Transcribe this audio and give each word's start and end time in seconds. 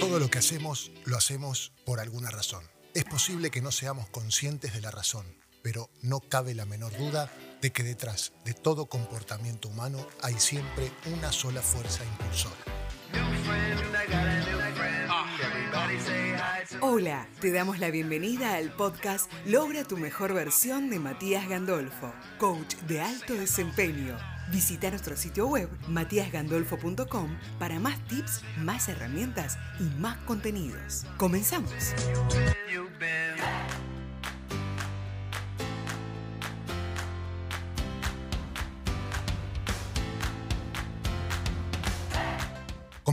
Todo 0.00 0.18
lo 0.18 0.28
que 0.30 0.38
hacemos 0.38 0.92
lo 1.04 1.16
hacemos 1.16 1.72
por 1.84 2.00
alguna 2.00 2.30
razón. 2.30 2.64
Es 2.94 3.04
posible 3.04 3.50
que 3.50 3.60
no 3.60 3.70
seamos 3.72 4.08
conscientes 4.08 4.72
de 4.72 4.80
la 4.80 4.90
razón, 4.90 5.26
pero 5.62 5.90
no 6.02 6.20
cabe 6.20 6.54
la 6.54 6.64
menor 6.64 6.96
duda 6.96 7.30
de 7.60 7.72
que 7.72 7.82
detrás 7.82 8.32
de 8.44 8.54
todo 8.54 8.86
comportamiento 8.86 9.68
humano 9.68 10.06
hay 10.22 10.34
siempre 10.38 10.90
una 11.06 11.32
sola 11.32 11.60
fuerza 11.60 12.04
impulsora. 12.04 12.54
Hola, 16.80 17.28
te 17.40 17.52
damos 17.52 17.78
la 17.78 17.90
bienvenida 17.90 18.54
al 18.54 18.70
podcast 18.70 19.30
Logra 19.46 19.84
tu 19.84 19.96
mejor 19.96 20.34
versión 20.34 20.90
de 20.90 20.98
Matías 20.98 21.48
Gandolfo, 21.48 22.12
coach 22.38 22.74
de 22.86 23.00
alto 23.00 23.34
desempeño. 23.34 24.16
Visita 24.50 24.90
nuestro 24.90 25.16
sitio 25.16 25.46
web 25.46 25.68
matíasgandolfo.com 25.88 27.36
para 27.58 27.78
más 27.78 27.98
tips, 28.08 28.42
más 28.58 28.88
herramientas 28.88 29.58
y 29.80 29.84
más 30.00 30.16
contenidos. 30.18 31.06
Comenzamos. 31.16 31.72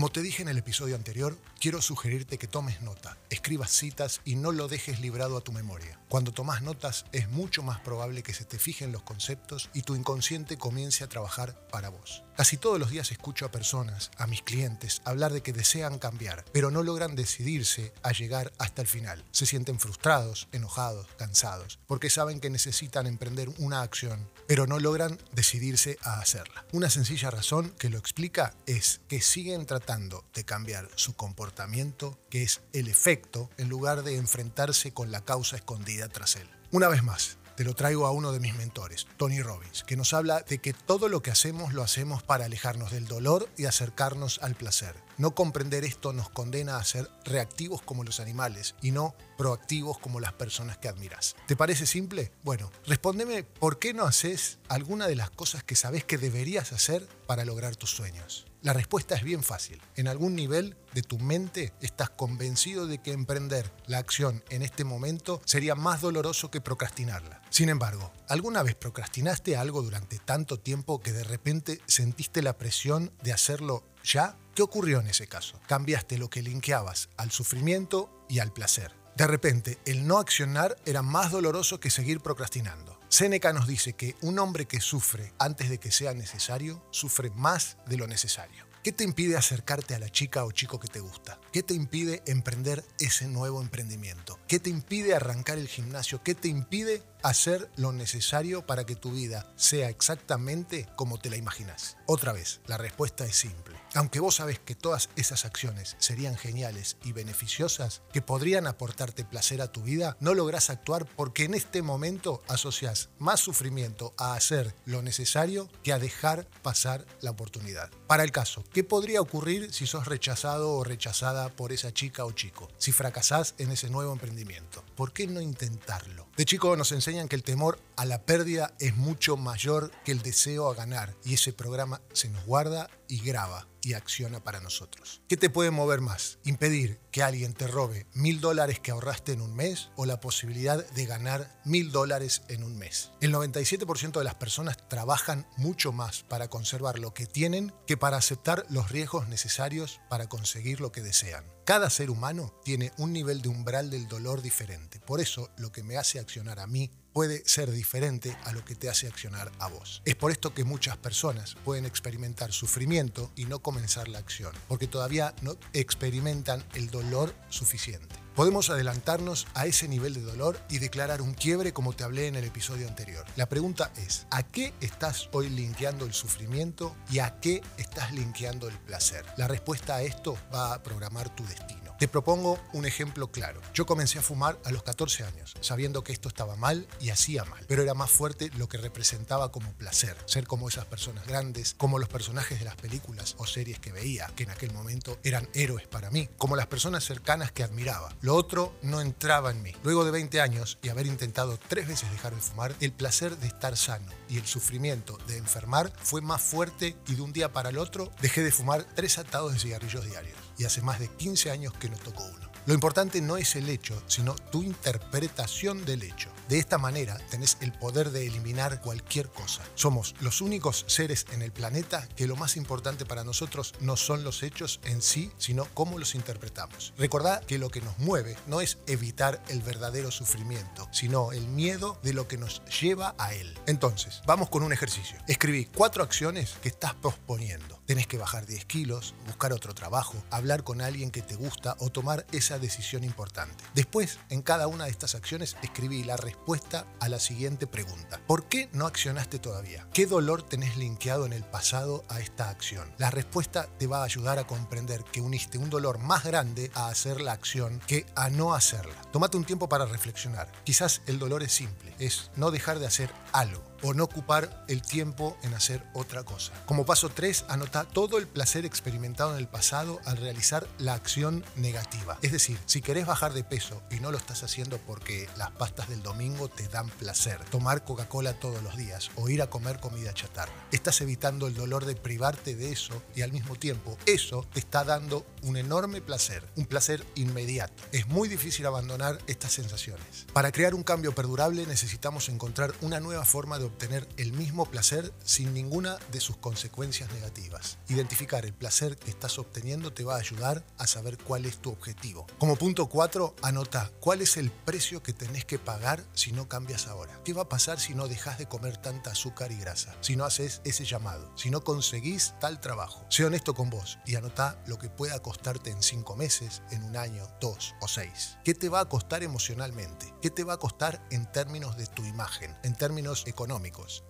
Como 0.02 0.12
te 0.12 0.24
dije 0.24 0.42
en 0.42 0.50
el 0.50 0.58
episodio 0.58 0.96
anterior, 0.96 1.38
quiero 1.60 1.80
sugerirte 1.80 2.40
que 2.40 2.48
tomes 2.48 2.82
nota, 2.82 3.20
escribas 3.30 3.70
citas 3.70 4.20
y 4.26 4.36
no 4.36 4.52
lo 4.52 4.68
dejes 4.68 5.00
librado 5.00 5.38
a 5.38 5.42
tu 5.42 5.52
memoria. 5.52 6.00
Cuando 6.10 6.32
tomas 6.32 6.64
notas 6.64 7.06
es 7.12 7.30
mucho 7.30 7.62
más 7.62 7.80
probable 7.82 8.24
que 8.24 8.34
se 8.34 8.44
te 8.44 8.58
fijen 8.58 8.92
los 8.92 9.04
conceptos 9.04 9.70
y 9.76 9.84
tu 9.84 9.94
inconsciente 9.94 10.58
comience 10.58 11.04
a 11.04 11.08
trabajar 11.08 11.68
para 11.68 11.90
vos. 11.90 12.24
Casi 12.36 12.58
todos 12.58 12.80
los 12.80 12.90
días 12.90 13.12
escucho 13.12 13.46
a 13.46 13.52
personas, 13.52 14.10
a 14.18 14.26
mis 14.26 14.42
clientes, 14.42 15.04
hablar 15.06 15.32
de 15.34 15.44
que 15.44 15.54
desean 15.54 16.00
cambiar, 16.00 16.46
pero 16.52 16.72
no 16.72 16.82
logran 16.82 17.16
decidirse 17.16 17.94
a 18.02 18.12
llegar 18.12 18.52
hasta 18.58 18.82
el 18.82 18.88
final. 18.88 19.24
Se 19.30 19.46
sienten 19.46 19.80
frustrados, 19.80 20.48
enojados, 20.52 21.06
cansados, 21.18 21.78
porque 21.86 22.10
saben 22.10 22.40
que 22.40 22.50
necesitan 22.50 23.06
emprender 23.06 23.50
una 23.60 23.84
acción, 23.84 24.28
pero 24.48 24.66
no 24.66 24.80
logran 24.80 25.20
decidirse 25.34 26.00
a 26.02 26.20
hacerla. 26.20 26.66
Una 26.72 26.90
sencilla 26.90 27.30
razón 27.30 27.70
que 27.78 27.90
lo 27.90 28.00
explica 28.00 28.56
es 28.66 29.02
que 29.08 29.22
siguen 29.22 29.68
tratando 29.68 29.91
de 29.92 30.46
cambiar 30.46 30.88
su 30.96 31.16
comportamiento, 31.16 32.18
que 32.30 32.44
es 32.44 32.62
el 32.72 32.88
efecto, 32.88 33.50
en 33.58 33.68
lugar 33.68 34.04
de 34.04 34.16
enfrentarse 34.16 34.94
con 34.94 35.12
la 35.12 35.22
causa 35.22 35.58
escondida 35.58 36.08
tras 36.08 36.38
él. 36.38 36.50
Una 36.72 36.88
vez 36.88 37.04
más, 37.04 37.38
te 37.58 37.66
lo 37.66 37.76
traigo 37.76 38.08
a 38.08 38.12
uno 38.12 38.32
de 38.32 38.40
mis 38.40 38.56
mentores, 38.56 39.06
Tony 39.18 39.42
Robbins, 39.42 39.84
que 39.84 39.98
nos 39.98 40.14
habla 40.14 40.42
de 40.42 40.60
que 40.60 40.74
todo 40.74 41.10
lo 41.10 41.22
que 41.22 41.32
hacemos 41.32 41.74
lo 41.74 41.84
hacemos 41.84 42.24
para 42.24 42.46
alejarnos 42.46 42.92
del 42.92 43.06
dolor 43.06 43.50
y 43.58 43.66
acercarnos 43.66 44.40
al 44.42 44.56
placer. 44.56 44.96
No 45.18 45.36
comprender 45.36 45.84
esto 45.84 46.14
nos 46.14 46.30
condena 46.30 46.78
a 46.78 46.86
ser 46.86 47.10
reactivos 47.26 47.82
como 47.82 48.06
los 48.06 48.22
animales 48.22 48.76
y 48.82 48.92
no 48.92 49.14
proactivos 49.38 50.00
como 50.00 50.22
las 50.22 50.34
personas 50.34 50.78
que 50.78 50.88
admiras. 50.88 51.36
¿Te 51.48 51.58
parece 51.58 51.86
simple? 51.86 52.32
Bueno, 52.44 52.72
respóndeme 52.88 53.44
por 53.44 53.78
qué 53.78 53.94
no 53.94 54.06
haces 54.06 54.60
alguna 54.70 55.08
de 55.08 55.18
las 55.18 55.30
cosas 55.30 55.64
que 55.64 55.76
sabes 55.76 56.06
que 56.06 56.18
deberías 56.18 56.72
hacer 56.72 57.06
para 57.28 57.44
lograr 57.44 57.76
tus 57.76 57.92
sueños. 57.92 58.46
La 58.62 58.74
respuesta 58.74 59.16
es 59.16 59.24
bien 59.24 59.42
fácil. 59.42 59.82
En 59.96 60.08
algún 60.08 60.36
nivel 60.36 60.78
de 60.94 61.02
tu 61.02 61.18
mente 61.18 61.74
estás 61.82 62.12
convencido 62.12 62.86
de 62.86 63.00
que 63.00 63.12
emprender 63.12 63.74
la 63.88 63.98
acción 63.98 64.44
en 64.50 64.62
este 64.62 64.84
momento 64.84 65.42
sería 65.46 65.74
más 65.74 66.02
doloroso 66.02 66.52
que 66.52 66.62
procrastinarla. 66.62 67.42
Sin 67.50 67.70
embargo, 67.70 68.14
¿alguna 68.30 68.62
vez 68.62 68.76
procrastinaste 68.76 69.58
algo 69.58 69.82
durante 69.82 70.20
tanto 70.20 70.60
tiempo 70.60 71.00
que 71.02 71.12
de 71.12 71.24
repente 71.24 71.82
sentiste 71.88 72.44
la 72.44 72.60
presión 72.60 73.12
de 73.24 73.34
hacerlo 73.34 73.84
ya? 74.04 74.38
¿Qué 74.54 74.62
ocurrió 74.62 75.00
en 75.00 75.08
ese 75.08 75.26
caso? 75.26 75.60
Cambiaste 75.68 76.20
lo 76.20 76.30
que 76.30 76.44
linkeabas 76.44 77.10
al 77.18 77.32
sufrimiento 77.32 78.26
y 78.30 78.40
al 78.40 78.54
placer. 78.54 78.96
De 79.16 79.26
repente, 79.26 79.80
el 79.86 80.06
no 80.06 80.20
accionar 80.20 80.76
era 80.86 81.02
más 81.02 81.32
doloroso 81.32 81.80
que 81.80 81.90
seguir 81.90 82.22
procrastinando. 82.22 82.91
Séneca 83.12 83.52
nos 83.52 83.68
dice 83.68 83.92
que 83.92 84.16
un 84.22 84.40
hombre 84.40 84.68
que 84.68 84.80
sufre 84.80 85.34
antes 85.38 85.70
de 85.70 85.80
que 85.80 85.92
sea 85.92 86.14
necesario, 86.14 86.82
sufre 86.92 87.30
más 87.32 87.76
de 87.86 87.98
lo 87.98 88.08
necesario. 88.08 88.66
¿Qué 88.86 88.94
te 88.94 89.04
impide 89.04 89.36
acercarte 89.36 89.94
a 89.94 90.00
la 90.00 90.10
chica 90.10 90.46
o 90.46 90.52
chico 90.54 90.80
que 90.80 90.88
te 90.88 91.02
gusta? 91.02 91.38
¿Qué 91.52 91.62
te 91.62 91.74
impide 91.74 92.24
emprender 92.26 92.86
ese 93.00 93.28
nuevo 93.28 93.62
emprendimiento? 93.62 94.40
¿Qué 94.48 94.60
te 94.60 94.70
impide 94.70 95.14
arrancar 95.14 95.58
el 95.58 95.68
gimnasio? 95.68 96.24
¿Qué 96.24 96.36
te 96.36 96.48
impide 96.48 97.04
hacer 97.24 97.70
lo 97.76 97.92
necesario 97.92 98.66
para 98.66 98.86
que 98.86 98.96
tu 98.96 99.12
vida 99.12 99.52
sea 99.56 99.90
exactamente 99.90 100.88
como 100.96 101.20
te 101.20 101.30
la 101.30 101.38
imaginas? 101.38 101.98
Otra 102.06 102.34
vez, 102.34 102.62
la 102.68 102.78
respuesta 102.78 103.26
es 103.26 103.36
simple. 103.36 103.78
Aunque 103.94 104.22
vos 104.22 104.36
sabes 104.36 104.60
que 104.60 104.74
todas 104.74 105.10
esas 105.18 105.44
acciones 105.44 105.98
serían 106.00 106.38
geniales 106.38 106.96
y 107.04 107.12
beneficiosas, 107.12 108.02
que 108.14 108.22
podrían 108.22 108.66
aportarte 108.66 109.26
placer 109.26 109.62
a 109.62 109.72
tu 109.72 109.82
vida, 109.82 110.16
no 110.22 110.34
lográs 110.34 110.70
actuar 110.70 111.06
porque 111.06 111.44
en 111.44 111.54
este 111.54 111.82
momento 111.82 112.42
asocias 112.48 113.10
más 113.20 113.42
sufrimiento 113.42 114.14
a 114.18 114.34
hacer 114.36 114.74
lo 114.86 115.02
necesario 115.02 115.70
que 115.84 115.92
a 115.92 116.00
dejar 116.00 116.48
pasar 116.62 117.06
la 117.20 117.32
oportunidad. 117.32 117.92
Para 118.08 118.24
el 118.24 118.32
caso, 118.32 118.64
¿qué 118.72 118.84
podría 118.84 119.22
ocurrir 119.22 119.74
si 119.74 119.88
sos 119.88 120.08
rechazado 120.08 120.72
o 120.72 120.84
rechazada 120.84 121.50
por 121.50 121.74
esa 121.74 121.94
chica 121.94 122.26
o 122.26 122.32
chico? 122.32 122.70
Si 122.78 122.92
fracasás 122.92 123.56
en 123.58 123.72
ese 123.72 123.90
nuevo 123.90 124.14
emprendimiento. 124.14 124.84
¿Por 124.96 125.12
qué 125.12 125.28
no 125.28 125.42
intentarlo? 125.42 126.28
De 126.42 126.46
chico 126.46 126.76
nos 126.76 126.92
enseñan 126.92 127.28
que 127.28 127.36
el 127.36 127.44
temor 127.44 127.78
a 128.02 128.06
la 128.06 128.26
pérdida 128.26 128.74
es 128.80 128.98
mucho 128.98 129.38
mayor 129.38 129.92
que 130.04 130.12
el 130.12 130.24
deseo 130.24 130.72
a 130.72 130.74
ganar 130.74 131.16
y 131.24 131.36
ese 131.36 131.54
programa 131.54 132.02
se 132.14 132.30
nos 132.30 132.44
guarda 132.46 132.90
y 133.08 133.20
graba 133.20 133.68
y 133.84 133.94
acciona 133.94 134.44
para 134.44 134.60
nosotros. 134.60 135.22
¿Qué 135.28 135.38
te 135.38 135.52
puede 135.52 135.70
mover 135.70 136.02
más? 136.02 136.40
¿Impedir 136.44 137.00
que 137.12 137.22
alguien 137.22 137.54
te 137.54 137.68
robe 137.68 138.08
mil 138.14 138.42
dólares 138.42 138.80
que 138.80 138.90
ahorraste 138.90 139.34
en 139.34 139.42
un 139.42 139.56
mes 139.56 139.90
o 139.96 140.06
la 140.06 140.20
posibilidad 140.20 140.84
de 140.92 141.06
ganar 141.06 141.60
mil 141.64 141.92
dólares 141.92 142.42
en 142.48 142.64
un 142.64 142.76
mes? 142.76 143.12
El 143.22 143.34
97% 143.34 144.18
de 144.18 144.24
las 144.24 144.36
personas 144.36 144.78
trabajan 144.88 145.48
mucho 145.58 145.92
más 145.92 146.24
para 146.24 146.48
conservar 146.48 146.98
lo 146.98 147.14
que 147.14 147.28
tienen 147.28 147.72
que 147.86 147.98
para 147.98 148.18
aceptar 148.18 148.66
los 148.70 148.90
riesgos 148.90 149.28
necesarios 149.28 150.00
para 150.10 150.28
conseguir 150.28 150.80
lo 150.80 150.92
que 150.92 151.02
desean. 151.02 151.46
Cada 151.66 151.92
ser 151.92 152.10
humano 152.10 152.52
tiene 152.64 152.92
un 152.98 153.14
nivel 153.14 153.42
de 153.42 153.50
umbral 153.50 153.92
del 153.92 154.08
dolor 154.08 154.42
diferente. 154.42 155.00
Por 155.00 155.22
eso 155.22 155.52
lo 155.58 155.72
que 155.72 155.84
me 155.84 155.98
hace 155.98 156.20
accionar 156.20 156.60
a 156.60 156.68
mí 156.68 156.92
puede 157.14 157.44
ser 157.46 157.72
diferente 157.72 158.36
a 158.44 158.54
lo 158.54 158.64
que 158.64 158.76
te 158.76 158.90
hace 158.90 159.08
accionar 159.08 159.52
a 159.60 159.68
vos. 159.68 160.02
Es 160.06 160.16
por 160.16 160.32
esto 160.32 160.54
que 160.54 160.64
muchas 160.64 160.98
personas 160.98 161.56
pueden 161.64 161.86
experimentar 161.86 162.52
sufrimiento 162.52 163.32
y 163.36 163.46
no 163.46 163.60
comenzar 163.60 164.08
la 164.08 164.20
acción, 164.20 164.54
porque 164.68 164.88
todavía 164.88 165.34
no 165.42 165.56
experimentan 165.74 166.64
el 166.74 166.90
dolor 166.90 167.36
suficiente. 167.50 168.16
Podemos 168.36 168.70
adelantarnos 168.70 169.46
a 169.54 169.66
ese 169.66 169.90
nivel 169.90 170.14
de 170.14 170.22
dolor 170.22 170.58
y 170.70 170.80
declarar 170.80 171.22
un 171.22 171.34
quiebre 171.34 171.74
como 171.74 171.94
te 171.94 172.06
hablé 172.06 172.28
en 172.28 172.38
el 172.38 172.46
episodio 172.46 172.88
anterior. 172.88 173.26
La 173.36 173.50
pregunta 173.50 173.92
es, 173.98 174.26
¿a 174.32 174.44
qué 174.44 174.74
estás 174.80 175.28
hoy 175.34 175.50
linkeando 175.50 176.06
el 176.06 176.14
sufrimiento 176.14 176.96
y 177.10 177.20
a 177.20 177.40
qué 177.42 177.62
estás 177.78 178.14
linkeando 178.14 178.70
el 178.70 178.78
placer? 178.80 179.26
La 179.36 179.50
respuesta 179.50 179.96
a 179.96 180.02
esto 180.02 180.38
va 180.54 180.74
a 180.74 180.82
programar 180.82 181.36
tu 181.36 181.46
destino. 181.46 181.82
Te 182.02 182.08
propongo 182.08 182.60
un 182.74 182.88
ejemplo 182.88 183.30
claro. 183.30 183.62
Yo 183.76 183.86
comencé 183.86 184.18
a 184.18 184.24
fumar 184.24 184.60
a 184.66 184.72
los 184.72 184.82
14 184.82 185.24
años, 185.24 185.54
sabiendo 185.62 186.04
que 186.04 186.12
esto 186.12 186.30
estaba 186.30 186.56
mal 186.56 186.88
y 187.00 187.12
hacía 187.12 187.46
mal, 187.46 187.64
pero 187.68 187.84
era 187.84 187.94
más 187.94 188.10
fuerte 188.10 188.50
lo 188.58 188.68
que 188.68 188.80
representaba 188.80 189.52
como 189.52 189.72
placer, 189.74 190.18
ser 190.26 190.48
como 190.48 190.68
esas 190.68 190.86
personas 190.86 191.28
grandes, 191.28 191.76
como 191.78 192.00
los 192.00 192.10
personajes 192.10 192.58
de 192.58 192.66
las 192.66 192.76
películas 192.76 193.36
o 193.38 193.46
series 193.46 193.78
que 193.78 193.92
veía, 193.92 194.32
que 194.36 194.46
en 194.46 194.50
aquel 194.50 194.74
momento 194.74 195.20
eran 195.22 195.48
héroes 195.54 195.86
para 195.86 196.10
mí, 196.10 196.28
como 196.40 196.56
las 196.56 196.66
personas 196.66 197.04
cercanas 197.04 197.52
que 197.52 197.62
admiraba. 197.62 198.12
Lo 198.22 198.36
otro 198.36 198.76
no 198.84 199.02
entraba 199.02 199.50
en 199.50 199.64
mí. 199.64 199.72
Luego 199.84 200.06
de 200.06 200.12
20 200.12 200.42
años 200.42 200.78
y 200.84 200.90
haber 200.90 201.08
intentado 201.08 201.58
tres 201.68 201.88
veces 201.88 202.12
dejar 202.12 202.36
de 202.36 202.42
fumar, 202.42 202.76
el 202.80 202.92
placer 202.92 203.36
de 203.38 203.48
estar 203.48 203.76
sano 203.76 204.12
y 204.30 204.38
el 204.38 204.46
sufrimiento 204.46 205.18
de 205.28 205.38
enfermar 205.38 205.92
fue 206.04 206.22
más 206.22 206.42
fuerte 206.42 206.96
y 207.08 207.16
de 207.16 207.22
un 207.24 207.34
día 207.34 207.52
para 207.52 207.70
el 207.70 207.80
otro 207.80 208.12
dejé 208.22 208.44
de 208.44 208.52
fumar 208.52 208.86
tres 208.96 209.18
atados 209.18 209.54
de 209.54 209.60
cigarrillos 209.60 210.06
diarios 210.06 210.38
y 210.58 210.66
hace 210.66 210.84
más 210.84 211.00
de 211.00 211.08
15 211.08 211.50
años 211.50 211.74
que 211.74 211.90
nos 211.90 212.00
tocó 212.00 212.24
uno. 212.24 212.41
Lo 212.68 212.76
importante 212.76 213.22
no 213.22 213.38
es 213.38 213.56
el 213.56 213.70
hecho, 213.70 214.00
sino 214.06 214.36
tu 214.36 214.62
interpretación 214.62 215.84
del 215.84 216.04
hecho. 216.04 216.30
De 216.48 216.60
esta 216.60 216.78
manera 216.78 217.18
tenés 217.30 217.58
el 217.62 217.72
poder 217.72 218.12
de 218.12 218.28
eliminar 218.28 218.82
cualquier 218.82 219.30
cosa. 219.30 219.64
Somos 219.74 220.14
los 220.20 220.42
únicos 220.42 220.86
seres 220.88 221.26
en 221.32 221.42
el 221.42 221.52
planeta 221.52 222.08
que 222.16 222.28
lo 222.28 222.36
más 222.36 222.58
importante 222.58 223.06
para 223.06 223.24
nosotros 223.24 223.74
no 223.80 223.98
son 223.98 224.24
los 224.24 224.44
hechos 224.44 224.80
en 224.84 225.02
sí, 225.02 225.32
sino 225.38 225.66
cómo 225.74 225.98
los 225.98 226.14
interpretamos. 226.14 226.94
Recordá 226.98 227.42
que 227.48 227.58
lo 227.58 227.70
que 227.70 227.82
nos 227.82 227.98
mueve 227.98 228.38
no 228.46 228.62
es 228.62 228.78
evitar 228.86 229.42
el 229.48 229.62
verdadero 229.62 230.12
sufrimiento, 230.12 230.88
sino 230.92 231.32
el 231.32 231.48
miedo 231.48 232.00
de 232.04 232.14
lo 232.14 232.28
que 232.28 232.38
nos 232.38 232.62
lleva 232.66 233.16
a 233.18 233.34
él. 233.34 233.58
Entonces, 233.66 234.22
vamos 234.28 234.50
con 234.50 234.62
un 234.62 234.74
ejercicio. 234.74 235.18
Escribí 235.28 235.66
cuatro 235.66 236.04
acciones 236.04 236.56
que 236.62 236.70
estás 236.70 236.94
posponiendo. 236.94 237.80
Tenés 237.86 238.08
que 238.08 238.18
bajar 238.18 238.46
10 238.46 238.66
kilos, 238.66 239.16
buscar 239.26 239.52
otro 239.52 239.74
trabajo, 239.74 240.22
hablar 240.30 240.64
con 240.64 240.82
alguien 240.82 241.12
que 241.12 241.22
te 241.22 241.36
gusta 241.36 241.76
o 241.80 241.90
tomar 241.90 242.26
esa 242.32 242.51
decisión 242.60 243.04
importante. 243.04 243.64
Después, 243.74 244.20
en 244.30 244.42
cada 244.42 244.68
una 244.68 244.86
de 244.86 244.92
estas 244.92 245.16
acciones, 245.16 245.56
escribí 245.62 246.04
la 246.04 246.18
respuesta 246.18 246.86
a 247.00 247.10
la 247.10 247.20
siguiente 247.20 247.68
pregunta. 247.68 248.20
¿Por 248.28 248.46
qué 248.46 248.70
no 248.74 248.86
accionaste 248.86 249.40
todavía? 249.40 249.88
¿Qué 249.94 250.06
dolor 250.06 250.44
tenés 250.44 250.78
linkeado 250.78 251.26
en 251.26 251.34
el 251.34 251.44
pasado 251.44 252.04
a 252.10 252.20
esta 252.20 252.50
acción? 252.50 252.94
La 252.98 253.12
respuesta 253.12 253.68
te 253.78 253.88
va 253.88 254.02
a 254.02 254.06
ayudar 254.06 254.40
a 254.40 254.48
comprender 254.48 255.04
que 255.04 255.22
uniste 255.22 255.58
un 255.58 255.70
dolor 255.70 256.00
más 256.00 256.24
grande 256.24 256.72
a 256.74 256.88
hacer 256.88 257.22
la 257.22 257.34
acción 257.34 257.82
que 257.88 258.06
a 258.16 258.30
no 258.30 258.54
hacerla. 258.54 258.96
Tómate 259.12 259.38
un 259.38 259.46
tiempo 259.46 259.70
para 259.70 259.86
reflexionar. 259.86 260.52
Quizás 260.64 261.02
el 261.06 261.20
dolor 261.20 261.44
es 261.44 261.52
simple, 261.52 261.96
es 262.00 262.32
no 262.36 262.52
dejar 262.52 262.80
de 262.80 262.88
hacer 262.88 263.12
algo 263.32 263.71
o 263.84 263.94
no 263.94 264.04
ocupar 264.04 264.66
el 264.68 264.82
tiempo 264.82 265.38
en 265.44 265.54
hacer 265.54 265.84
otra 265.94 266.24
cosa. 266.24 266.52
Como 266.66 266.86
paso 266.86 267.10
3, 267.10 267.46
anota 267.48 267.84
todo 267.84 268.18
el 268.18 268.28
placer 268.28 268.66
experimentado 268.66 269.34
en 269.34 269.38
el 269.38 269.48
pasado 269.48 270.00
al 270.06 270.18
realizar 270.18 270.68
la 270.78 270.94
acción 270.94 271.44
negativa. 271.56 272.18
Es 272.22 272.32
decir, 272.32 272.58
si 272.66 272.82
querés 272.82 273.06
bajar 273.06 273.34
de 273.34 273.44
peso 273.44 273.82
y 273.90 274.00
no 274.00 274.12
lo 274.12 274.18
estás 274.18 274.44
haciendo 274.44 274.78
porque 274.80 275.30
las 275.38 275.52
pastas 275.52 275.90
del 275.90 276.04
domingo 276.04 276.48
te 276.48 276.68
dan 276.68 276.90
placer, 276.90 277.40
tomar 277.46 277.84
Coca-Cola 277.84 278.34
todos 278.34 278.62
los 278.64 278.78
días 278.78 279.12
o 279.16 279.30
ir 279.30 279.42
a 279.42 279.50
comer 279.50 279.80
comida 279.80 280.14
chatarra, 280.14 280.54
estás 280.72 281.02
evitando 281.02 281.48
el 281.48 281.56
dolor 281.56 281.86
de 281.86 281.96
privarte 281.96 282.56
de 282.56 282.72
eso 282.72 283.02
y 283.16 283.22
al 283.22 283.32
mismo 283.32 283.56
tiempo 283.56 283.98
eso 284.06 284.48
te 284.54 284.60
está 284.60 284.84
dando 284.84 285.26
un 285.44 285.58
enorme 285.58 286.02
placer, 286.02 286.44
un 286.56 286.66
placer 286.66 287.06
inmediato. 287.16 287.84
Es 287.92 288.08
muy 288.08 288.28
difícil 288.28 288.66
abandonar 288.66 289.20
estas 289.28 289.54
sensaciones. 289.54 290.28
Para 290.34 290.52
crear 290.52 290.76
un 290.76 290.84
cambio 290.84 291.14
perdurable 291.14 291.66
necesitamos 291.66 292.30
encontrar 292.30 292.74
una 292.82 293.00
nueva 293.00 293.26
forma 293.26 293.60
de 293.60 293.66
obtener 293.72 294.08
el 294.18 294.34
mismo 294.34 294.66
placer 294.66 295.12
sin 295.24 295.54
ninguna 295.54 295.98
de 296.12 296.20
sus 296.20 296.38
consecuencias 296.38 297.12
negativas. 297.14 297.78
Identificar 297.88 298.46
el 298.46 298.54
placer 298.54 298.98
que 298.98 299.10
estás 299.10 299.40
obteniendo 299.40 299.92
te 299.94 300.04
va 300.04 300.16
a 300.16 300.20
ayudar 300.20 300.64
a 300.78 300.88
saber 300.88 301.18
cuál 301.18 301.46
es 301.46 301.58
tu 301.58 301.72
objetivo. 301.72 302.28
Como 302.38 302.56
punto 302.56 302.88
4, 302.88 303.36
anota 303.42 303.92
cuál 304.00 304.22
es 304.22 304.38
el 304.38 304.52
precio 304.52 305.02
que 305.02 305.14
tenés 305.14 305.46
que 305.46 305.60
pagar 305.60 306.04
si 306.14 306.32
no 306.32 306.48
cambias 306.48 306.88
ahora. 306.88 307.20
¿Qué 307.24 307.34
va 307.34 307.44
a 307.44 307.50
pasar 307.50 307.80
si 307.80 307.96
no 307.96 308.08
dejas 308.08 308.38
de 308.38 308.48
comer 308.48 308.78
tanta 308.78 309.12
azúcar 309.12 309.52
y 309.52 309.58
grasa? 309.58 309.96
Si 310.02 310.16
no 310.16 310.26
haces 310.26 310.62
ese 310.64 310.86
llamado, 310.86 311.32
si 311.36 311.50
no 311.50 311.62
conseguís 311.64 312.34
tal 312.40 312.60
trabajo. 312.60 313.06
Sé 313.10 313.26
honesto 313.26 313.56
con 313.56 313.70
vos 313.70 313.98
y 314.06 314.16
anota 314.16 314.62
lo 314.68 314.78
que 314.78 314.90
pueda 314.90 315.20
costarte 315.22 315.72
en 315.72 315.82
5 315.82 316.16
meses, 316.16 316.62
en 316.72 316.84
un 316.84 316.98
año, 316.98 317.28
dos 317.40 317.74
o 317.80 317.88
seis. 317.88 318.38
¿Qué 318.44 318.54
te 318.54 318.70
va 318.70 318.82
a 318.82 318.90
costar 318.90 319.24
emocionalmente? 319.24 320.14
¿Qué 320.22 320.30
te 320.30 320.44
va 320.44 320.54
a 320.54 320.58
costar 320.58 321.04
en 321.10 321.32
términos 321.32 321.78
de 321.78 321.88
tu 321.88 322.04
imagen, 322.04 322.56
en 322.64 322.76
términos 322.76 323.24
económicos, 323.28 323.61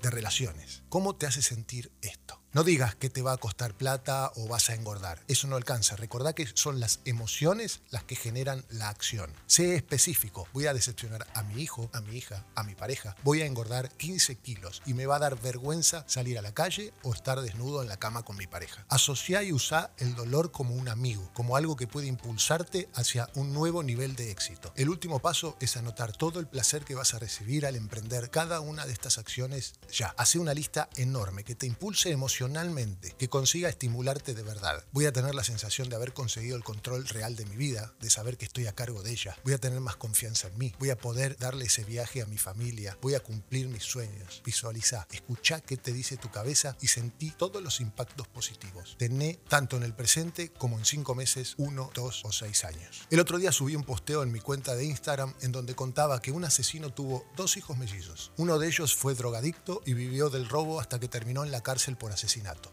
de 0.01 0.09
relaciones? 0.09 0.83
¿Cómo 0.89 1.15
te 1.15 1.27
hace 1.27 1.41
sentir 1.41 1.91
esto? 2.01 2.40
No 2.53 2.65
digas 2.65 2.95
que 2.95 3.09
te 3.09 3.21
va 3.21 3.31
a 3.31 3.37
costar 3.37 3.73
plata 3.73 4.29
o 4.35 4.45
vas 4.49 4.69
a 4.69 4.75
engordar. 4.75 5.23
Eso 5.29 5.47
no 5.47 5.55
alcanza. 5.55 5.95
Recordá 5.95 6.33
que 6.33 6.45
son 6.53 6.81
las 6.81 6.99
emociones 7.05 7.79
las 7.91 8.03
que 8.03 8.17
generan 8.17 8.65
la 8.69 8.89
acción. 8.89 9.31
Sé 9.45 9.75
específico. 9.75 10.49
Voy 10.51 10.67
a 10.67 10.73
decepcionar 10.73 11.25
a 11.33 11.43
mi 11.43 11.61
hijo, 11.61 11.89
a 11.93 12.01
mi 12.01 12.17
hija, 12.17 12.45
a 12.55 12.63
mi 12.63 12.75
pareja. 12.75 13.15
Voy 13.23 13.41
a 13.41 13.45
engordar 13.45 13.89
15 13.95 14.35
kilos 14.35 14.81
y 14.85 14.93
me 14.93 15.05
va 15.05 15.15
a 15.15 15.19
dar 15.19 15.39
vergüenza 15.39 16.03
salir 16.07 16.37
a 16.37 16.41
la 16.41 16.53
calle 16.53 16.91
o 17.03 17.13
estar 17.13 17.39
desnudo 17.39 17.83
en 17.83 17.87
la 17.87 17.95
cama 17.95 18.23
con 18.23 18.35
mi 18.35 18.47
pareja. 18.47 18.85
Asociá 18.89 19.43
y 19.43 19.53
usá 19.53 19.91
el 19.97 20.13
dolor 20.15 20.51
como 20.51 20.75
un 20.75 20.89
amigo, 20.89 21.31
como 21.33 21.55
algo 21.55 21.77
que 21.77 21.87
puede 21.87 22.07
impulsarte 22.07 22.89
hacia 22.95 23.29
un 23.35 23.53
nuevo 23.53 23.81
nivel 23.81 24.17
de 24.17 24.29
éxito. 24.29 24.73
El 24.75 24.89
último 24.89 25.19
paso 25.19 25.55
es 25.61 25.77
anotar 25.77 26.11
todo 26.11 26.41
el 26.41 26.47
placer 26.47 26.83
que 26.83 26.95
vas 26.95 27.13
a 27.13 27.19
recibir 27.19 27.65
al 27.65 27.77
emprender 27.77 28.29
cada 28.29 28.59
una 28.59 28.85
de 28.85 28.91
estas 28.91 29.19
acciones 29.19 29.75
ya. 29.89 30.13
Hace 30.17 30.37
una 30.37 30.53
lista 30.53 30.89
enorme 30.97 31.45
que 31.45 31.55
te 31.55 31.65
impulse 31.65 32.11
emocionalmente 32.11 32.40
que 33.17 33.29
consiga 33.29 33.69
estimularte 33.69 34.33
de 34.33 34.41
verdad. 34.41 34.83
Voy 34.91 35.05
a 35.05 35.13
tener 35.13 35.35
la 35.35 35.43
sensación 35.43 35.89
de 35.89 35.95
haber 35.95 36.13
conseguido 36.13 36.57
el 36.57 36.63
control 36.63 37.07
real 37.07 37.35
de 37.35 37.45
mi 37.45 37.55
vida, 37.55 37.93
de 37.99 38.09
saber 38.09 38.37
que 38.37 38.45
estoy 38.45 38.65
a 38.65 38.73
cargo 38.73 39.03
de 39.03 39.11
ella. 39.11 39.37
Voy 39.43 39.53
a 39.53 39.59
tener 39.59 39.79
más 39.79 39.95
confianza 39.95 40.47
en 40.47 40.57
mí. 40.57 40.73
Voy 40.79 40.89
a 40.89 40.97
poder 40.97 41.37
darle 41.37 41.65
ese 41.65 41.83
viaje 41.83 42.21
a 42.21 42.25
mi 42.25 42.37
familia. 42.37 42.97
Voy 43.01 43.13
a 43.13 43.19
cumplir 43.19 43.67
mis 43.67 43.83
sueños. 43.83 44.41
Visualiza, 44.43 45.07
escucha 45.11 45.61
qué 45.61 45.77
te 45.77 45.93
dice 45.93 46.17
tu 46.17 46.31
cabeza 46.31 46.75
y 46.81 46.87
sentí 46.87 47.31
todos 47.31 47.61
los 47.61 47.79
impactos 47.79 48.27
positivos. 48.27 48.95
Tené 48.97 49.39
tanto 49.47 49.77
en 49.77 49.83
el 49.83 49.93
presente 49.93 50.51
como 50.51 50.79
en 50.79 50.85
cinco 50.85 51.13
meses, 51.13 51.53
uno, 51.57 51.91
dos 51.93 52.23
o 52.25 52.31
seis 52.31 52.63
años. 52.63 53.07
El 53.11 53.19
otro 53.19 53.37
día 53.37 53.51
subí 53.51 53.75
un 53.75 53.83
posteo 53.83 54.23
en 54.23 54.31
mi 54.31 54.39
cuenta 54.39 54.75
de 54.75 54.85
Instagram 54.85 55.35
en 55.41 55.51
donde 55.51 55.75
contaba 55.75 56.21
que 56.21 56.31
un 56.31 56.43
asesino 56.43 56.91
tuvo 56.91 57.25
dos 57.35 57.57
hijos 57.57 57.77
mellizos. 57.77 58.31
Uno 58.37 58.57
de 58.57 58.67
ellos 58.67 58.95
fue 58.95 59.13
drogadicto 59.13 59.81
y 59.85 59.93
vivió 59.93 60.29
del 60.29 60.49
robo 60.49 60.79
hasta 60.79 60.99
que 60.99 61.07
terminó 61.07 61.43
en 61.43 61.51
la 61.51 61.61
cárcel 61.61 61.97
por 61.97 62.11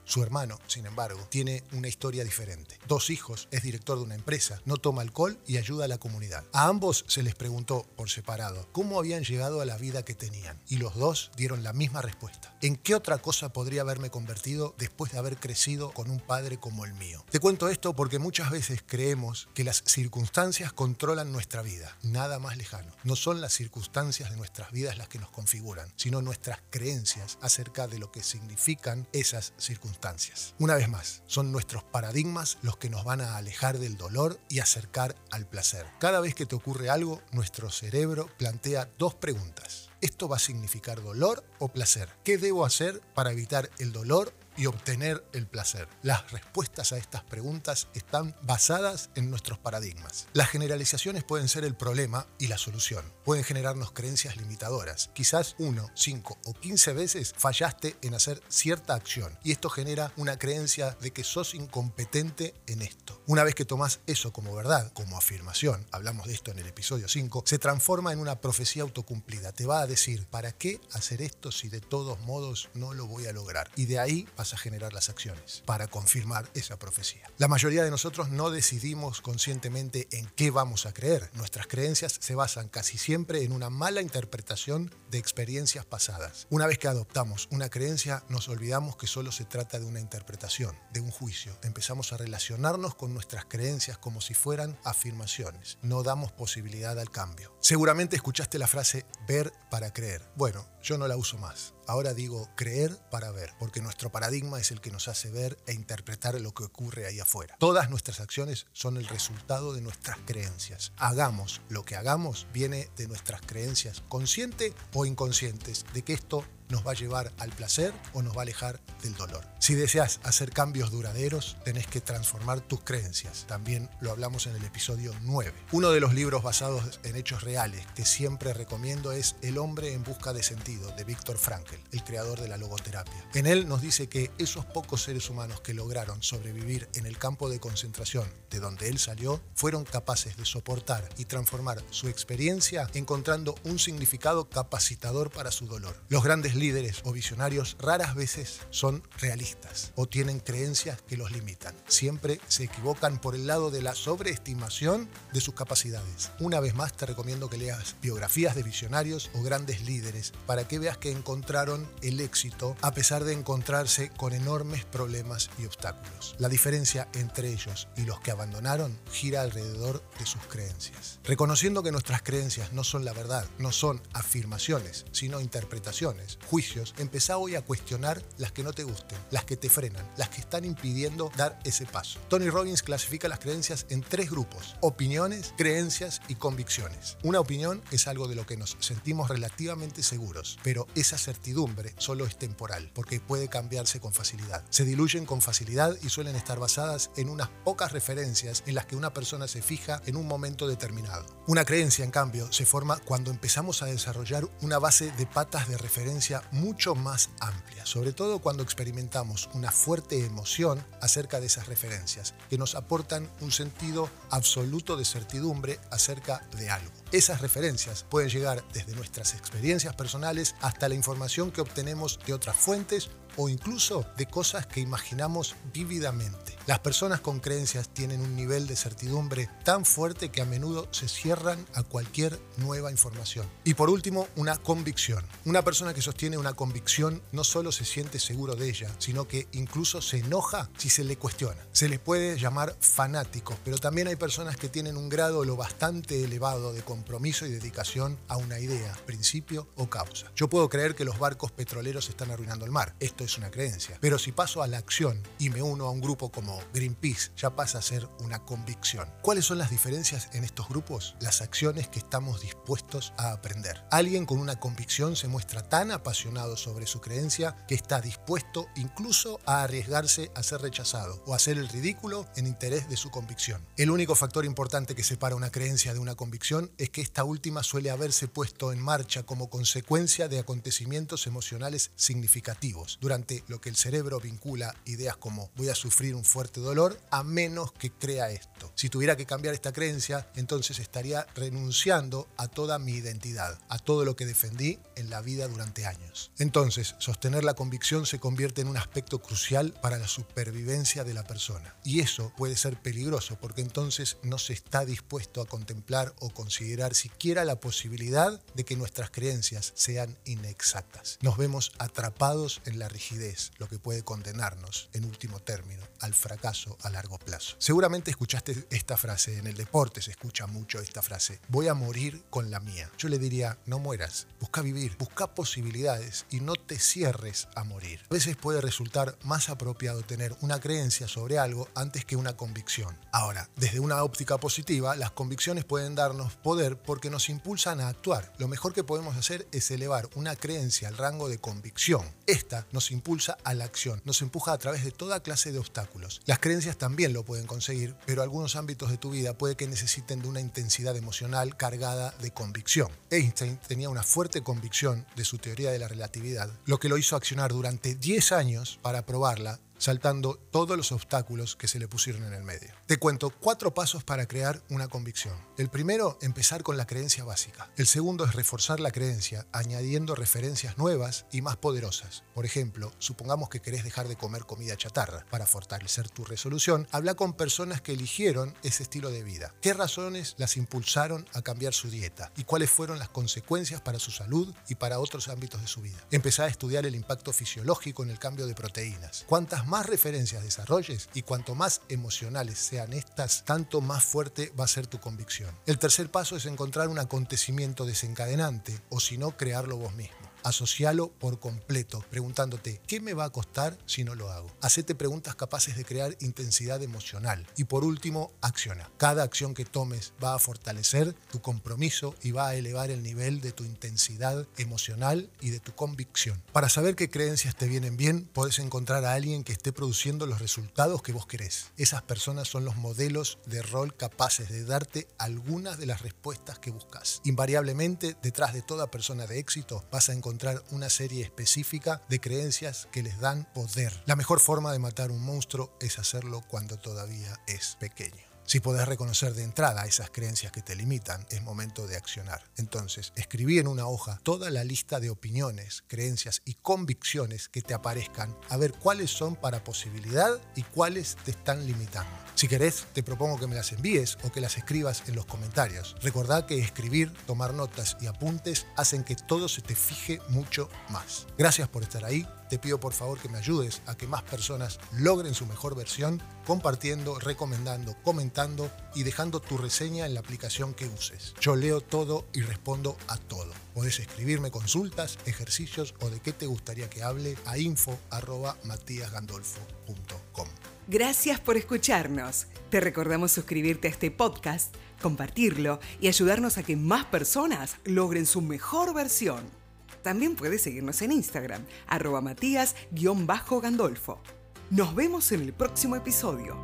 su 0.05 0.23
hermano, 0.23 0.59
sin 0.67 0.87
embargo, 0.87 1.21
tiene 1.31 1.65
una 1.73 1.89
historia 1.89 2.23
diferente. 2.23 2.79
Dos 2.87 3.11
hijos, 3.11 3.49
es 3.51 3.63
director 3.63 3.99
de 3.99 4.05
una 4.05 4.15
empresa, 4.15 4.61
no 4.65 4.77
toma 4.77 5.03
alcohol 5.03 5.39
y 5.47 5.57
ayuda 5.57 5.87
a 5.87 5.89
la 5.89 5.99
comunidad. 5.99 6.45
A 6.53 6.69
ambos 6.69 7.05
se 7.09 7.23
les 7.23 7.35
preguntó 7.35 7.85
por 7.97 8.09
separado 8.09 8.69
cómo 8.73 8.99
habían 8.99 9.25
llegado 9.25 9.61
a 9.61 9.65
la 9.65 9.77
vida 9.77 10.05
que 10.05 10.15
tenían 10.15 10.61
y 10.69 10.77
los 10.77 10.95
dos 10.95 11.31
dieron 11.37 11.65
la 11.65 11.73
misma 11.73 12.03
respuesta. 12.03 12.48
¿En 12.61 12.75
qué 12.75 12.97
otra 12.97 13.19
cosa 13.19 13.53
podría 13.53 13.83
haberme 13.83 14.11
convertido 14.11 14.75
después 14.79 15.13
de 15.13 15.19
haber 15.19 15.37
crecido 15.37 15.93
con 15.93 16.11
un 16.11 16.19
padre 16.19 16.59
como 16.59 16.85
el 16.85 16.93
mío? 16.93 17.25
Te 17.31 17.39
cuento 17.39 17.69
esto 17.69 17.95
porque 17.95 18.19
muchas 18.19 18.51
veces 18.51 18.83
creemos 18.85 19.49
que 19.55 19.63
las 19.63 19.85
circunstancias 19.87 20.73
controlan 20.73 21.31
nuestra 21.31 21.63
vida. 21.63 21.97
Nada 22.03 22.41
más 22.41 22.57
lejano. 22.57 22.93
No 23.05 23.15
son 23.15 23.41
las 23.41 23.53
circunstancias 23.53 24.31
de 24.31 24.37
nuestras 24.37 24.73
vidas 24.73 24.99
las 24.99 25.07
que 25.07 25.21
nos 25.21 25.31
configuran, 25.31 25.93
sino 25.95 26.21
nuestras 26.21 26.59
creencias 26.71 27.39
acerca 27.43 27.87
de 27.87 28.01
lo 28.01 28.11
que 28.11 28.25
significan 28.25 29.07
esas 29.13 29.53
circunstancias. 29.57 30.57
Una 30.59 30.75
vez 30.75 30.89
más, 30.89 31.23
son 31.29 31.53
nuestros 31.53 31.85
paradigmas 31.85 32.59
los 32.63 32.77
que 32.77 32.91
nos 32.91 33.05
van 33.05 33.21
a 33.21 33.37
alejar 33.37 33.79
del 33.79 33.97
dolor 33.97 34.41
y 34.49 34.59
acercar 34.59 35.15
al 35.31 35.47
placer. 35.47 35.87
Cada 36.01 36.19
vez 36.19 36.35
que 36.35 36.45
te 36.45 36.57
ocurre 36.57 36.91
algo, 36.91 37.23
nuestro 37.31 37.71
cerebro 37.71 38.29
plantea 38.37 38.91
dos 38.99 39.15
preguntas. 39.15 39.88
¿Esto 40.01 40.29
va 40.29 40.37
a 40.37 40.41
significar 40.41 41.03
dolor 41.03 41.43
o 41.59 41.69
placer? 41.69 42.09
¿Qué 42.23 42.39
debo 42.39 42.65
hacer 42.65 43.03
para 43.15 43.33
evitar 43.33 43.69
el 43.79 43.93
dolor 43.93 44.33
y 44.59 44.67
obtener 44.67 45.25
el 45.33 45.47
placer? 45.47 45.89
Las 46.03 46.31
respuestas 46.31 46.93
a 46.93 46.99
estas 46.99 47.23
preguntas 47.23 47.89
están 47.95 48.37
basadas 48.43 49.09
en 49.15 49.31
nuestros 49.31 49.59
paradigmas. 49.59 50.27
Las 50.35 50.51
generalizaciones 50.51 51.25
pueden 51.25 51.49
ser 51.49 51.65
el 51.65 51.75
problema 51.75 52.27
y 52.39 52.49
la 52.49 52.59
solución. 52.59 53.05
Pueden 53.25 53.45
generarnos 53.45 53.93
creencias 53.93 54.37
limitadoras. 54.37 55.11
Quizás 55.15 55.55
uno, 55.59 55.89
cinco 55.95 56.39
o 56.45 56.53
quince 56.53 56.93
veces 56.93 57.35
fallaste 57.39 57.97
en 58.03 58.15
hacer 58.15 58.43
cierta 58.49 58.95
acción 58.95 59.39
y 59.45 59.53
esto 59.53 59.71
genera 59.71 60.13
una 60.17 60.39
creencia 60.39 60.97
de 61.01 61.13
que 61.13 61.25
sos 61.25 61.55
incompetente 61.55 62.55
en 62.67 62.83
esto. 62.83 63.23
Una 63.27 63.45
vez 63.45 63.55
que 63.55 63.65
tomas 63.65 64.01
eso 64.07 64.33
como 64.33 64.55
verdad, 64.55 64.93
como 64.93 65.17
afirmación, 65.17 65.87
hablamos 65.93 66.27
de 66.27 66.35
esto 66.35 66.51
en 66.51 66.59
el 66.59 66.67
episodio 66.67 67.09
5, 67.09 67.45
se 67.47 67.59
transforma 67.59 68.13
en 68.13 68.19
una 68.19 68.41
profecía 68.41 68.83
autocumplida. 68.83 69.53
Te 69.53 69.67
va 69.67 69.81
a 69.81 69.87
decir, 69.87 70.27
¿para 70.27 70.53
qué 70.53 70.81
hacer 70.93 71.23
esto 71.23 71.53
si 71.53 71.69
de 71.69 71.81
todos 71.81 72.19
modos 72.21 72.71
no 72.75 72.95
lo 72.95 73.07
voy 73.07 73.27
a 73.27 73.33
lograr? 73.33 73.71
Y 73.77 73.87
de 73.87 73.99
ahí 73.99 74.27
a 74.55 74.59
generar 74.59 74.93
las 74.93 75.09
acciones 75.09 75.63
para 75.67 75.89
confirmar 75.89 76.51
esa 76.55 76.79
profecía. 76.79 77.31
La 77.39 77.49
mayoría 77.49 77.85
de 77.85 77.91
nosotros 77.91 78.31
no 78.31 78.51
decidimos 78.51 79.21
conscientemente 79.21 80.09
en 80.13 80.27
qué 80.37 80.51
vamos 80.51 80.87
a 80.87 80.93
creer. 80.93 81.31
Nuestras 81.35 81.67
creencias 81.67 82.17
se 82.21 82.35
basan 82.35 82.69
casi 82.69 82.99
siempre 82.99 83.43
en 83.45 83.53
una 83.53 83.71
mala 83.71 84.03
interpretación 84.03 84.95
de 85.11 85.19
experiencias 85.19 85.85
pasadas. 85.85 86.47
Una 86.51 86.67
vez 86.67 86.79
que 86.79 86.89
adoptamos 86.89 87.49
una 87.51 87.69
creencia, 87.69 88.25
nos 88.29 88.49
olvidamos 88.49 88.97
que 88.97 89.07
solo 89.07 89.33
se 89.33 89.45
trata 89.45 89.79
de 89.79 89.87
una 89.87 90.01
interpretación, 90.01 90.77
de 90.93 91.01
un 91.01 91.11
juicio. 91.11 91.57
Empezamos 91.63 92.13
a 92.13 92.17
relacionarnos 92.17 92.95
con 92.95 93.15
nuestras 93.15 93.45
creencias 93.45 93.99
como 93.99 94.21
si 94.21 94.35
fueran 94.35 94.79
afirmaciones. 94.85 95.79
No 95.83 96.03
damos 96.03 96.33
posibilidad 96.33 96.99
al 96.99 97.11
cambio. 97.11 97.55
Seguramente 97.61 98.17
escuchaste 98.17 98.59
la 98.59 98.67
frase 98.67 99.05
ver 99.27 99.53
para 99.71 99.93
creer. 99.93 100.23
Bueno, 100.37 100.67
yo 100.83 100.99
no 100.99 101.09
la 101.09 101.17
uso 101.17 101.39
más. 101.39 101.75
Ahora 101.89 102.13
digo 102.13 102.51
creer 102.55 102.95
para 103.11 103.31
ver, 103.31 103.55
porque 103.59 103.81
nuestro 103.81 104.13
paradigma 104.13 104.61
es 104.61 104.73
el 104.73 104.83
que 104.83 104.91
nos 104.91 105.09
hace 105.09 105.31
ver 105.31 105.57
e 105.67 105.73
interpretar 105.73 106.39
lo 106.39 106.53
que 106.53 106.65
ocurre 106.65 107.07
ahí 107.07 107.19
afuera. 107.19 107.57
Todas 107.59 107.89
nuestras 107.89 108.21
acciones 108.21 108.67
son 108.75 108.99
el 108.99 109.09
resultado 109.09 109.73
de 109.73 109.81
nuestras 109.81 110.19
creencias. 110.27 110.93
Hagamos 110.99 111.63
lo 111.71 111.87
que 111.87 111.97
hagamos 111.97 112.47
viene 112.53 112.91
de 112.99 113.09
nuestras 113.09 113.41
creencias, 113.41 114.03
consciente 114.11 114.75
o 114.93 115.07
inconscientes, 115.07 115.87
de 115.95 116.03
que 116.03 116.13
esto 116.13 116.45
nos 116.69 116.87
va 116.87 116.93
a 116.93 116.95
llevar 116.95 117.33
al 117.39 117.51
placer 117.51 117.93
o 118.13 118.23
nos 118.23 118.37
va 118.37 118.41
a 118.41 118.43
alejar 118.43 118.81
del 119.03 119.15
dolor. 119.15 119.45
Si 119.59 119.75
deseas 119.75 120.21
hacer 120.23 120.51
cambios 120.51 120.91
duraderos, 120.91 121.57
tenés 121.65 121.87
que 121.87 122.01
transformar 122.01 122.61
tus 122.61 122.81
creencias. 122.81 123.45
También 123.47 123.91
lo 124.01 124.11
hablamos 124.11 124.47
en 124.47 124.57
el 124.57 124.65
episodio 124.65 125.15
9. 125.23 125.53
Uno 125.73 125.91
de 125.91 126.01
los 126.01 126.15
libros 126.15 126.43
basados 126.43 127.01
en 127.03 127.17
hechos 127.17 127.43
reales 127.43 127.85
que 127.95 128.05
siempre 128.05 128.55
recomiendo 128.55 129.13
es 129.13 129.37
El 129.43 129.59
hombre 129.59 129.93
en 129.93 130.05
busca 130.05 130.33
de 130.33 130.43
sentido 130.43 130.91
de 130.93 131.05
Víctor 131.05 131.39
Frankl, 131.39 131.75
el 131.93 132.05
creador 132.05 132.41
de 132.41 132.49
la 132.49 132.57
logoterapia. 132.57 133.29
En 133.35 133.47
él 133.47 133.69
nos 133.69 133.83
dice 133.83 134.09
que 134.09 134.31
esos 134.39 134.65
pocos 134.65 135.03
seres 135.03 135.29
humanos 135.31 135.61
que 135.61 135.75
lograron 135.75 136.23
sobrevivir 136.23 136.89
en 136.95 137.07
el 137.07 137.19
campo 137.19 137.51
de 137.51 137.61
concentración 137.61 138.29
de 138.51 138.61
donde 138.61 138.89
él 138.89 138.99
salió, 138.99 139.41
fueron 139.55 139.85
capaces 139.85 140.37
de 140.37 140.45
soportar 140.45 141.09
y 141.19 141.27
transformar 141.27 141.83
su 141.91 142.09
experiencia 142.09 142.89
encontrando 142.95 143.55
un 143.65 143.79
significado 143.79 144.49
capacitador 144.49 145.31
para 145.31 145.51
su 145.51 145.67
dolor. 145.67 145.97
Los 146.09 146.25
grandes 146.25 146.55
líderes 146.59 147.03
o 147.05 147.13
visionarios 147.13 147.77
raras 147.81 148.15
veces 148.15 148.61
son 148.71 149.03
realistas 149.19 149.93
o 149.95 150.07
tienen 150.07 150.41
creencias 150.41 151.03
que 151.03 151.17
los 151.17 151.33
limitan. 151.33 151.75
Siempre 151.87 152.41
se 152.49 152.65
equivocan 152.65 153.21
por 153.21 153.35
el 153.35 153.47
lado 153.47 153.71
de 153.71 153.83
la 153.83 153.95
sobreestimación 153.95 155.09
de 155.33 155.41
sus 155.41 155.55
capacidades. 155.55 156.31
Una 156.41 156.61
vez 156.61 156.75
más 156.75 156.97
te 156.97 157.07
recomiendo 157.07 157.49
que 157.49 157.59
leas 157.59 157.97
biografías 158.03 158.55
de 158.55 158.63
visionarios 158.63 159.31
o 159.35 159.43
grandes 159.43 159.83
líderes 159.83 160.33
para 160.47 160.67
que 160.67 160.79
veas 160.79 160.99
que 160.99 161.11
encontraron 161.11 161.89
el 162.03 162.21
éxito 162.21 162.77
a 162.83 162.93
pesar 162.93 163.25
de 163.25 163.33
encontrarse 163.33 164.11
con 164.11 164.33
enormes 164.33 164.85
problemas 164.85 165.51
y 165.59 165.65
obstáculos. 165.65 166.35
La 166.39 166.49
diferencia 166.49 167.09
entre 167.15 167.51
ellos 167.53 167.89
y 167.97 168.03
los 168.03 168.21
que 168.21 168.31
abandonaron 168.31 168.99
gira 169.11 169.43
alrededor 169.43 170.03
de 170.19 170.27
sus 170.27 170.43
creencias. 170.45 171.21
Reconociendo 171.25 171.83
que 171.83 171.93
nuestras 171.93 172.23
creencias 172.23 172.73
no 172.73 172.85
son 172.85 173.05
la 173.05 173.13
verdad, 173.13 173.47
no 173.59 173.73
son 173.73 174.01
afirmaciones, 174.13 175.07
sino 175.13 175.41
interpretaciones, 175.41 176.39
juicios, 176.49 176.95
empezá 176.99 177.37
hoy 177.37 177.57
a 177.57 177.63
cuestionar 177.63 178.23
las 178.39 178.53
que 178.53 178.63
no 178.63 178.73
te 178.73 178.85
gusten, 178.85 179.19
las 179.31 179.45
que 179.45 179.57
te 179.57 179.69
frenan, 179.69 180.09
las 180.17 180.31
que 180.31 180.41
están 180.41 180.65
impidiendo 180.65 181.31
dar 181.37 181.59
ese 181.65 181.85
paso. 181.85 182.19
Tony 182.29 182.49
Robbins 182.49 182.83
clasifica 182.83 183.29
las 183.29 183.39
creencias 183.39 183.85
en 183.91 184.01
tres 184.01 184.31
grupos, 184.31 184.77
opiniones, 184.81 185.53
creencias 185.59 186.23
y 186.29 186.37
convicciones. 186.37 187.19
Una 187.23 187.41
opinión 187.41 187.83
es 187.91 188.09
algo 188.09 188.29
de 188.29 188.35
lo 188.35 188.47
que 188.47 188.57
nos 188.57 188.77
sentimos 188.81 189.29
relativamente 189.29 190.03
seguros, 190.03 190.59
pero 190.63 190.87
esa 190.95 191.19
certidumbre 191.19 191.95
solo 191.99 192.25
es 192.25 192.39
temporal, 192.39 192.91
porque 192.95 193.21
puede 193.21 193.49
cambiarse 193.49 194.01
con 194.01 194.15
facilidad. 194.15 194.65
Se 194.71 194.85
diluyen 194.85 195.27
con 195.27 195.43
facilidad 195.43 195.97
y 196.03 196.09
suelen 196.09 196.37
estar 196.37 196.59
basadas 196.59 197.11
en 197.17 197.29
unas 197.29 197.49
pocas 197.65 197.93
referencias 197.93 198.63
en 198.67 198.75
las 198.75 198.87
que 198.87 198.97
una 198.97 199.13
persona 199.13 199.49
se 199.49 199.61
fija 199.61 200.01
en 200.07 200.17
un 200.17 200.27
momento 200.27 200.67
determinado. 200.67 201.27
Una 201.47 201.65
creencia, 201.65 202.05
en 202.05 202.11
cambio, 202.11 202.51
se 202.53 202.65
forma 202.65 202.99
cuando 202.99 203.31
empezamos 203.31 203.83
a 203.83 203.87
desarrollar 203.87 204.49
una 204.63 204.79
base 204.79 205.11
de 205.13 205.27
patas 205.27 205.69
de 205.69 205.77
referencia 205.77 206.38
mucho 206.53 206.95
más 206.95 207.31
amplia, 207.41 207.87
sobre 207.87 208.13
todo 208.13 208.39
cuando 208.41 208.63
experimentamos 208.63 209.49
una 209.55 209.71
fuerte 209.71 210.25
emoción 210.25 210.85
acerca 211.01 211.41
de 211.41 211.47
esas 211.47 211.67
referencias, 211.67 212.35
que 212.51 212.59
nos 212.59 212.75
aportan 212.75 213.29
un 213.41 213.53
sentido 213.53 214.11
absoluto 214.31 214.97
de 214.97 215.05
certidumbre 215.05 215.79
acerca 215.91 216.47
de 216.57 216.71
algo. 216.71 216.93
Esas 217.11 217.41
referencias 217.41 218.05
pueden 218.11 218.29
llegar 218.29 218.63
desde 218.75 218.95
nuestras 218.95 219.33
experiencias 219.33 219.97
personales 219.97 220.55
hasta 220.61 220.91
la 220.91 220.95
información 220.95 221.51
que 221.51 221.63
obtenemos 221.63 222.21
de 222.27 222.35
otras 222.35 222.55
fuentes 222.55 223.09
o 223.39 223.49
incluso 223.49 224.05
de 224.19 224.27
cosas 224.27 224.67
que 224.67 224.81
imaginamos 224.81 225.55
vívidamente. 225.73 226.59
Las 226.67 226.81
personas 226.81 227.21
con 227.21 227.41
creencias 227.41 227.89
tienen 227.89 228.21
un 228.21 228.37
nivel 228.37 228.67
de 228.67 228.77
certidumbre 228.77 229.49
tan 229.65 229.87
fuerte 229.87 230.29
que 230.29 230.43
a 230.43 230.45
menudo 230.45 230.87
se 230.91 231.09
cierran 231.09 231.65
a 231.73 231.83
cualquier 231.83 232.39
nueva 232.59 232.91
información. 232.91 233.47
Y 233.65 233.73
por 233.73 233.89
último, 233.89 234.29
una 234.37 234.57
convicción. 234.57 235.25
Una 235.47 235.63
persona 235.63 235.95
que 235.95 236.03
sostiene 236.03 236.37
una 236.37 236.53
convicción 236.53 237.23
no 237.33 237.43
solo 237.43 237.73
se 237.73 237.87
siente 237.87 238.19
seguro 238.19 238.55
de 238.55 238.69
ella, 238.69 238.95
sino 238.99 239.27
que 239.27 239.49
incluso 239.53 240.03
se 240.03 240.19
enoja 240.19 240.69
si 240.77 240.91
se 240.91 241.05
le 241.05 241.17
cuestiona. 241.17 241.65
Se 241.73 241.89
les 241.89 242.01
puede 242.01 242.39
llamar 242.39 242.77
fanáticos, 242.81 243.57
pero 243.65 243.79
también 243.79 244.09
hay 244.09 244.17
personas 244.17 244.59
que 244.59 244.69
tienen 244.69 244.99
un 244.99 245.09
grado 245.09 245.45
lo 245.45 245.57
bastante 245.57 246.23
elevado 246.23 246.75
de 246.75 246.83
compromiso 246.99 247.47
y 247.47 247.51
dedicación 247.51 248.19
a 248.27 248.37
una 248.39 248.59
idea, 248.59 248.93
principio 249.07 249.69
o 249.77 249.89
causa. 249.89 250.33
Yo 250.35 250.49
puedo 250.49 250.69
creer 250.69 250.97
que 250.97 251.05
los 251.05 251.21
barcos 251.21 251.53
petroleros 251.53 252.09
están 252.09 252.33
arruinando 252.33 252.65
el 252.65 252.73
mar. 252.73 252.97
Esto 252.99 253.23
es 253.23 253.39
una 253.39 253.53
creencia. 253.53 253.99
Pero 254.01 254.19
si 254.19 254.33
paso 254.33 254.63
a 254.63 254.67
la 254.67 254.79
acción 254.79 255.23
y 255.39 255.51
me 255.51 255.63
uno 255.63 255.87
a 255.87 255.93
un 255.93 256.01
grupo 256.01 256.33
como 256.33 256.61
Greenpeace, 256.75 257.31
ya 257.37 257.51
pasa 257.51 257.79
a 257.79 257.83
ser 257.83 258.09
una 258.19 258.41
convicción. 258.41 259.09
¿Cuáles 259.23 259.45
son 259.45 259.59
las 259.59 259.71
diferencias 259.71 260.29
en 260.33 260.43
estos 260.43 260.69
grupos? 260.69 261.15
Las 261.21 261.41
acciones 261.41 261.89
que 261.89 262.01
estamos 262.01 262.41
dispuestos 262.41 263.13
a 263.17 263.31
aprender. 263.31 263.85
Alguien 263.93 264.27
con 264.27 264.39
una 264.39 264.59
convicción 264.59 265.15
se 265.15 265.29
muestra 265.29 265.69
tan 265.69 265.93
apasionado 265.93 266.57
sobre 266.57 266.89
su 266.89 267.01
creencia 267.01 267.55
que 267.69 267.77
está 267.77 268.01
dispuesto 268.01 268.67
incluso 268.75 269.39
a 269.47 269.63
arriesgarse 269.63 270.33
a 270.35 270.43
ser 270.43 270.63
rechazado 270.63 271.23
o 271.27 271.33
a 271.33 271.37
hacer 271.37 271.59
el 271.59 271.69
ridículo 271.69 272.27
en 272.35 272.49
interés 272.49 272.89
de 272.89 272.97
su 272.97 273.11
convicción. 273.11 273.65
El 273.77 273.93
único 273.93 274.17
factor 274.17 274.45
importante 274.45 274.97
que 274.97 275.05
separa 275.05 275.37
una 275.37 275.53
creencia 275.53 275.95
de 275.95 276.01
una 276.01 276.17
convicción 276.17 276.73
es 276.79 276.88
que 276.91 277.01
esta 277.01 277.25
última 277.25 277.63
suele 277.63 277.91
haberse 277.91 278.29
puesto 278.29 278.73
en 278.73 278.81
marcha 278.81 279.23
como 279.23 279.51
consecuencia 279.51 280.29
de 280.29 280.39
acontecimientos 280.39 281.27
emocionales 281.27 281.91
significativos, 281.97 282.99
durante 283.01 283.45
lo 283.49 283.61
que 283.61 283.69
el 283.69 283.77
cerebro 283.77 284.21
vincula 284.21 284.75
ideas 284.85 285.17
como 285.17 285.51
voy 285.57 285.69
a 285.69 285.75
sufrir 285.75 286.15
un 286.15 286.25
fuerte 286.25 286.61
dolor, 286.61 287.01
a 287.11 287.23
menos 287.23 287.73
que 287.73 287.91
crea 287.91 288.31
esto. 288.31 288.73
Si 288.75 288.89
tuviera 288.89 289.17
que 289.17 289.27
cambiar 289.27 289.55
esta 289.55 289.73
creencia, 289.73 290.31
entonces 290.37 290.79
estaría 290.79 291.27
renunciando 291.35 292.29
a 292.37 292.49
toda 292.49 292.79
mi 292.79 292.93
identidad, 292.93 293.59
a 293.69 293.79
todo 293.79 294.05
lo 294.05 294.17
que 294.17 294.27
defendí 294.27 294.79
en 294.97 295.11
la 295.11 295.21
vida 295.21 295.49
durante 295.49 295.87
años. 295.87 296.31
Entonces, 296.39 296.95
sostener 296.99 297.45
la 297.45 297.55
convicción 297.55 298.07
se 298.07 298.19
convierte 298.19 298.61
en 298.61 298.69
un 298.69 298.77
aspecto 298.77 299.21
crucial 299.21 299.75
para 299.83 299.99
la 299.99 300.09
supervivencia 300.09 301.05
de 301.05 301.15
la 301.15 301.25
persona. 301.25 301.75
Y 301.85 302.01
eso 302.01 302.33
puede 302.37 302.57
ser 302.57 302.81
peligroso 302.81 303.39
porque 303.41 303.63
entonces 303.63 304.17
no 304.23 304.39
se 304.39 304.53
está 304.53 304.85
dispuesto 304.85 305.41
a 305.41 305.47
contemplar 305.47 306.15
o 306.21 306.31
considerar 306.31 306.78
siquiera 306.95 307.45
la 307.45 307.61
posibilidad 307.61 308.41
de 308.55 308.65
que 308.65 308.77
nuestras 308.77 309.11
creencias 309.11 309.73
sean 309.75 310.17
inexactas. 310.25 311.19
Nos 311.21 311.37
vemos 311.37 311.73
atrapados 311.79 312.61
en 312.65 312.79
la 312.79 312.89
rigidez, 312.89 313.51
lo 313.59 313.69
que 313.69 313.79
puede 313.79 314.03
condenarnos, 314.03 314.89
en 314.93 315.05
último 315.05 315.41
término, 315.41 315.83
al 316.01 316.15
fracaso 316.15 316.77
a 316.83 316.91
largo 316.91 317.19
plazo. 317.19 317.57
Seguramente 317.59 318.11
escuchaste 318.11 318.67
esta 318.71 318.97
frase, 318.97 319.39
en 319.39 319.47
el 319.47 319.57
deporte 319.57 320.03
se 320.03 320.11
escucha 320.11 320.47
mucho 320.47 320.81
esta 320.81 321.03
frase, 321.03 321.41
voy 321.49 321.69
a 321.69 321.75
morir 321.75 322.23
con 322.31 322.51
la 322.51 322.61
mía. 322.61 322.91
Yo 322.99 323.09
le 323.09 323.19
diría, 323.19 323.59
no 323.67 323.79
mueras, 323.79 324.27
busca 324.41 324.63
vivir, 324.63 324.97
busca 324.99 325.35
posibilidades 325.35 326.27
y 326.31 326.41
no 326.41 326.55
te 326.55 326.79
cierres 326.79 327.49
a 327.55 327.65
morir. 327.65 328.01
A 328.11 328.15
veces 328.15 328.37
puede 328.37 328.61
resultar 328.61 329.17
más 329.23 329.49
apropiado 329.49 330.03
tener 330.03 330.37
una 330.41 330.61
creencia 330.61 331.09
sobre 331.09 331.39
algo 331.39 331.69
antes 331.75 332.05
que 332.05 332.17
una 332.17 332.37
convicción. 332.37 332.99
Ahora, 333.13 333.49
desde 333.57 333.81
una 333.81 334.03
óptica 334.03 334.39
positiva, 334.39 334.97
las 334.97 335.11
convicciones 335.11 335.65
pueden 335.65 335.95
darnos 335.95 336.35
poder 336.37 336.68
porque 336.77 337.11
nos 337.11 337.29
impulsan 337.29 337.81
a 337.81 337.89
actuar. 337.89 338.33
Lo 338.39 338.49
mejor 338.49 338.73
que 338.73 338.85
podemos 338.85 339.17
hacer 339.17 339.47
es 339.53 339.71
elevar 339.71 340.09
una 340.15 340.37
creencia 340.37 340.89
al 340.89 340.97
rango 340.97 341.29
de 341.29 341.39
convicción. 341.39 342.03
Esta 342.27 342.67
nos 342.73 342.91
impulsa 342.91 343.39
a 343.45 343.55
la 343.55 343.65
acción, 343.65 344.03
nos 344.05 344.23
empuja 344.23 344.53
a 344.53 344.59
través 344.59 344.85
de 344.85 344.91
toda 344.91 345.23
clase 345.23 345.53
de 345.53 345.59
obstáculos. 345.59 346.21
Las 346.27 346.39
creencias 346.39 346.77
también 346.77 347.13
lo 347.13 347.25
pueden 347.25 347.47
conseguir, 347.47 347.95
pero 348.07 348.23
algunos 348.23 348.57
ámbitos 348.57 348.91
de 348.91 348.99
tu 348.99 349.11
vida 349.11 349.37
puede 349.37 349.57
que 349.57 349.67
necesiten 349.67 350.21
de 350.21 350.29
una 350.29 350.41
intensidad 350.41 350.97
emocional 350.97 351.57
cargada 351.57 352.15
de 352.21 352.33
convicción. 352.33 352.91
Einstein 353.11 353.59
tenía 353.67 353.89
una 353.89 354.03
fuerte 354.03 354.43
convicción 354.43 355.07
de 355.17 355.25
su 355.25 355.39
teoría 355.39 355.71
de 355.71 355.79
la 355.79 355.89
relatividad, 355.89 356.51
lo 356.67 356.79
que 356.79 356.89
lo 356.89 356.99
hizo 356.99 357.17
accionar 357.17 357.53
durante 357.53 357.95
10 357.95 358.33
años 358.33 358.79
para 358.83 359.07
probarla 359.07 359.61
saltando 359.79 360.35
todos 360.51 360.77
los 360.77 360.93
obstáculos 360.93 361.57
que 361.57 361.69
se 361.69 361.79
le 361.79 361.89
pusieron 361.89 362.25
en 362.25 362.35
el 362.35 362.43
medio. 362.43 362.75
Te 362.87 362.99
cuento 362.99 363.31
cuatro 363.31 363.75
pasos 363.75 364.05
para 364.05 364.27
crear 364.27 364.63
una 364.71 364.89
convicción. 364.89 365.35
El 365.57 365.71
primero, 365.71 366.19
empezar 366.21 366.63
con 366.63 366.77
la 366.77 366.87
creencia 366.87 367.25
básica. 367.25 367.71
El 367.77 367.87
segundo 367.87 368.25
es 368.25 368.35
reforzar 368.35 368.81
la 368.81 368.91
creencia, 368.91 369.47
añadiendo 369.53 370.15
referencias 370.15 370.79
nuevas 370.79 371.27
y 371.33 371.43
más 371.43 371.57
poderosas. 371.57 372.25
Por 372.35 372.45
ejemplo, 372.45 372.93
supongamos 372.99 373.49
que 373.49 373.61
querés 373.61 373.85
dejar 373.85 374.09
de 374.09 374.17
comer 374.17 374.45
comida 374.45 374.77
chatarra. 374.77 375.25
Para 375.31 375.47
fortalecer 375.47 376.09
tu 376.09 376.25
resolución, 376.25 376.87
habla 376.91 377.15
con 377.15 377.33
personas 377.33 377.81
que 377.81 377.93
eligieron 377.93 378.55
ese 378.63 378.83
estilo 378.83 379.11
de 379.11 379.23
vida. 379.23 379.55
¿Qué 379.61 379.73
razones 379.75 380.35
las 380.39 380.57
impulsaron 380.57 381.27
a 381.35 381.43
cambiar 381.43 381.75
su 381.75 381.91
dieta? 381.91 382.33
¿Y 382.37 382.45
cuáles 382.45 382.71
fueron 382.71 382.99
las 382.99 383.09
consecuencias 383.09 383.81
para 383.81 383.99
su 383.99 384.11
salud 384.11 384.53
y 384.69 384.75
para 384.75 384.99
otros 384.99 385.29
ámbitos 385.29 385.61
de 385.61 385.67
su 385.67 385.81
vida? 385.81 386.05
Empezá 386.11 386.45
a 386.45 386.49
estudiar 386.49 386.87
el 386.87 386.95
impacto 386.95 387.33
fisiológico 387.33 388.03
en 388.03 388.11
el 388.11 388.19
cambio 388.19 388.47
de 388.47 388.55
proteínas. 388.55 389.25
¿Cuántas 389.29 389.67
más 389.69 389.87
referencias 389.87 390.43
desarrolles 390.43 391.09
y 391.15 391.23
cuanto 391.23 391.55
más 391.55 391.83
emocionales 391.89 392.59
sean 392.59 392.93
estas, 392.93 393.45
tanto 393.45 393.81
más 393.81 394.03
fuerte 394.03 394.53
va 394.59 394.65
a 394.65 394.69
ser 394.69 394.87
tu 394.87 394.99
convicción. 394.99 395.55
El 395.67 395.79
tercer 395.79 396.11
paso 396.11 396.37
es 396.37 396.47
encontrar 396.47 396.89
un 396.89 396.99
acontecimiento 396.99 397.85
desencadenante 397.85 398.81
o 398.89 398.99
si 398.99 399.19
no, 399.19 399.37
crearlo 399.37 399.77
vos 399.77 399.95
mismo 399.95 400.28
asocialo 400.49 401.09
por 401.13 401.39
completo, 401.39 402.05
preguntándote, 402.11 402.81
¿qué 402.87 403.01
me 403.01 403.15
va 403.15 403.25
a 403.25 403.31
costar 403.31 403.79
si 403.87 404.05
no 404.05 404.15
lo 404.15 404.31
hago? 404.31 404.51
Hacete 404.61 404.95
preguntas 404.95 405.35
capaces 405.35 405.77
de 405.77 405.85
crear 405.85 406.17
intensidad 406.21 406.83
emocional. 406.83 407.47
Y 407.57 407.65
por 407.65 407.85
último, 407.85 408.33
acciona. 408.41 408.91
Cada 408.97 409.23
acción 409.23 409.55
que 409.55 409.65
tomes 409.65 410.13
va 410.23 410.35
a 410.35 410.39
fortalecer 410.39 411.15
tu 411.31 411.41
compromiso 411.41 412.15
y 412.23 412.33
va 412.33 412.49
a 412.49 412.55
elevar 412.55 412.91
el 412.91 413.03
nivel 413.03 413.41
de 413.41 413.53
tu 413.53 413.65
intensidad 413.65 414.47
emocional 414.57 415.31
y 415.41 415.51
de 415.51 415.61
tu 415.61 415.75
convicción. 415.75 416.43
Para 416.53 416.69
saber 416.69 416.97
qué 416.97 417.11
creencias 417.11 417.55
te 417.55 417.69
vienen 417.69 417.97
bien, 417.97 418.29
puedes 418.33 418.59
encontrar 418.59 419.05
a 419.05 419.13
alguien 419.15 419.45
que 419.45 419.53
esté 419.53 419.73
produciendo 419.73 420.27
los 420.27 420.41
resultados 420.41 421.03
que 421.03 421.13
vos 421.13 421.27
querés. 421.27 421.73
Esas 421.77 422.03
personas 422.03 422.49
son 422.49 422.65
los 422.65 422.77
modelos 422.77 423.39
de 423.47 423.63
rol 423.63 423.95
capaces 423.95 424.49
de 424.49 424.65
darte 424.65 425.09
algunas 425.19 425.79
de 425.79 425.87
las 425.87 426.03
respuestas 426.03 426.59
que 426.59 426.71
buscas. 426.71 427.21
Invariablemente, 427.25 428.17
detrás 428.23 428.55
de 428.55 428.63
toda 428.63 428.91
persona 428.91 429.27
de 429.27 429.39
éxito 429.39 429.85
vas 429.91 430.09
a 430.09 430.15
encontrar 430.15 430.38
encontrar 430.39 430.63
una 430.71 430.89
serie 430.89 431.25
específica 431.25 432.01
de 432.09 432.21
creencias 432.21 432.87
que 432.93 433.03
les 433.03 433.19
dan 433.19 433.45
poder. 433.55 433.93
La 434.07 434.15
mejor 434.15 434.39
forma 434.39 434.73
de 434.73 434.79
matar 434.79 435.11
un 435.11 435.21
monstruo 435.21 435.73
es 435.81 435.99
hacerlo 435.99 436.45
cuando 436.49 436.77
todavía 436.77 437.41
es 437.49 437.77
pequeño. 437.81 438.28
Si 438.49 438.61
podés 438.61 438.89
reconocer 438.89 439.35
de 439.35 439.43
entrada 439.43 439.85
esas 439.85 440.09
creencias 440.09 440.51
que 440.51 440.63
te 440.63 440.75
limitan, 440.75 441.27
es 441.29 441.43
momento 441.43 441.87
de 441.87 441.99
accionar. 441.99 442.43
Entonces, 442.57 443.13
escribí 443.15 443.59
en 443.59 443.69
una 443.69 443.87
hoja 443.87 444.21
toda 444.23 444.49
la 444.49 444.65
lista 444.65 445.01
de 445.01 445.11
opiniones, 445.11 445.85
creencias 445.87 446.41
y 446.47 446.55
convicciones 446.55 447.51
que 447.51 447.61
te 447.61 447.75
aparezcan, 447.75 448.35
a 448.49 448.57
ver 448.57 448.73
cuáles 448.73 449.11
son 449.11 449.37
para 449.37 449.63
posibilidad 449.63 450.41
y 450.57 450.63
cuáles 450.63 451.17
te 451.27 451.33
están 451.33 451.67
limitando. 451.67 452.11
Si 452.37 452.49
querés, 452.49 452.87
te 452.95 453.03
propongo 453.03 453.39
que 453.39 453.49
me 453.49 453.55
las 453.55 453.73
envíes 453.73 454.17
o 454.25 454.33
que 454.33 454.41
las 454.41 454.57
escribas 454.57 455.03
en 455.09 455.15
los 455.15 455.27
comentarios. 455.27 455.95
Recordá 456.01 456.47
que 456.47 456.59
escribir, 456.59 457.13
tomar 457.27 457.53
notas 457.53 457.99
y 458.01 458.07
apuntes 458.07 458.67
hacen 458.77 459.05
que 459.05 459.15
todo 459.15 459.51
se 459.51 459.61
te 459.61 459.75
fije 459.75 460.23
mucho 460.31 460.71
más. 460.89 461.27
Gracias 461.37 461.69
por 461.69 461.83
estar 461.83 462.03
ahí. 462.03 462.27
Te 462.49 462.59
pido 462.59 462.81
por 462.81 462.95
favor 462.95 463.19
que 463.19 463.29
me 463.29 463.37
ayudes 463.39 463.83
a 463.87 463.97
que 463.97 464.07
más 464.07 464.23
personas 464.23 464.79
logren 464.93 465.35
su 465.35 465.45
mejor 465.47 465.75
versión 465.77 466.23
compartiendo, 466.47 467.19
recomendando, 467.19 467.95
comentando 468.03 468.71
y 468.95 469.03
dejando 469.03 469.41
tu 469.41 469.59
reseña 469.59 470.07
en 470.07 470.15
la 470.15 470.21
aplicación 470.21 470.73
que 470.73 470.87
uses. 470.87 471.35
Yo 471.41 471.57
leo 471.57 471.83
todo 471.83 472.25
y 472.33 472.41
respondo 472.41 472.97
a 473.07 473.19
todo. 473.19 473.53
Podés 473.75 474.01
escribirme 474.01 474.51
consultas, 474.51 475.19
ejercicios 475.27 475.95
o 476.01 476.09
de 476.09 476.21
qué 476.21 476.33
te 476.33 476.47
gustaría 476.47 476.89
que 476.89 477.03
hable 477.03 477.37
a 477.45 477.59
info.matiasgandolfo.com. 477.59 480.49
Gracias 480.87 481.41
por 481.41 481.59
escucharnos. 481.59 482.47
Te 482.71 482.81
recordamos 482.81 483.33
suscribirte 483.33 483.89
a 483.89 483.91
este 483.91 484.11
podcast, 484.11 484.75
compartirlo 485.03 485.81
y 486.01 486.09
ayudarnos 486.09 486.57
a 486.57 486.63
que 486.63 486.77
más 486.77 487.05
personas 487.05 487.77
logren 487.85 488.25
su 488.25 488.41
mejor 488.41 488.95
versión. 488.95 489.68
También 490.09 490.37
puedes 490.37 490.63
seguirnos 490.63 491.03
en 491.03 491.13
Instagram, 491.13 491.67
arroba 491.87 492.23
matías-gandolfo. 492.23 494.23
Nos 494.71 494.95
vemos 494.95 495.31
en 495.33 495.43
el 495.43 495.53
próximo 495.53 495.97
episodio. 495.97 496.57